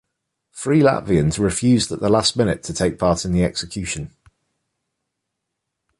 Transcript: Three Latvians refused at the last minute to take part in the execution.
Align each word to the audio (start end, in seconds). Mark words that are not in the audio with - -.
Three 0.55 0.79
Latvians 0.81 1.37
refused 1.37 1.91
at 1.91 1.99
the 1.99 2.09
last 2.09 2.35
minute 2.35 2.63
to 2.63 2.73
take 2.73 2.97
part 2.97 3.23
in 3.23 3.33
the 3.33 3.43
execution. 3.43 4.09